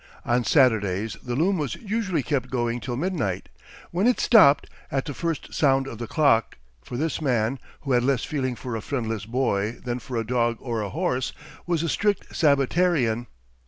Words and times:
On 0.25 0.43
Saturdays 0.43 1.15
the 1.21 1.35
loom 1.35 1.59
was 1.59 1.75
usually 1.75 2.23
kept 2.23 2.49
going 2.49 2.79
till 2.79 2.97
midnight, 2.97 3.49
when 3.91 4.07
it 4.07 4.19
stopped 4.19 4.67
at 4.91 5.05
the 5.05 5.13
first 5.13 5.53
sound 5.53 5.85
of 5.85 5.99
the 5.99 6.07
clock, 6.07 6.57
for 6.81 6.97
this 6.97 7.21
man, 7.21 7.59
who 7.81 7.91
had 7.91 8.03
less 8.03 8.23
feeling 8.23 8.55
for 8.55 8.75
a 8.75 8.81
friendless 8.81 9.27
boy 9.27 9.73
than 9.73 9.99
for 9.99 10.17
a 10.17 10.25
dog 10.25 10.57
or 10.59 10.81
a 10.81 10.89
horse, 10.89 11.33
was 11.67 11.83
a 11.83 11.87
strict 11.87 12.35
Sabbatarian. 12.35 13.27